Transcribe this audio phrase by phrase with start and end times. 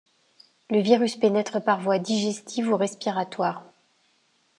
[0.71, 3.63] Le virus pénètre par voie digestive ou respiratoire.